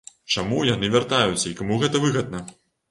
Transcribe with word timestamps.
Чаму 0.35 0.57
яны 0.69 0.89
вяртаюцца 0.95 1.45
і 1.51 1.55
каму 1.61 1.81
гэта 1.87 2.05
выгадна? 2.09 2.47